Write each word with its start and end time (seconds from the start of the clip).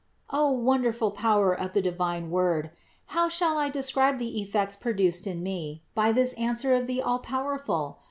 26. 0.31 0.39
O 0.41 0.49
wonderful 0.51 1.11
power 1.11 1.53
of 1.53 1.73
the 1.73 1.79
divine 1.81 2.31
word! 2.31 2.71
How 3.13 3.29
shall 3.29 3.59
I 3.59 3.69
describe 3.69 4.17
the 4.17 4.41
effects 4.41 4.75
produced 4.75 5.27
in 5.27 5.43
me 5.43 5.83
by 5.93 6.11
this 6.11 6.33
answer 6.39 6.73
of 6.73 6.87
the 6.87 7.03
Allpowerful? 7.05 7.99